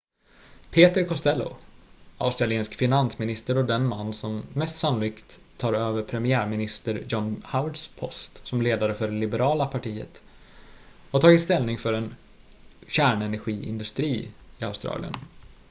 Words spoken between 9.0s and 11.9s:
det liberala partiet har tagit ställning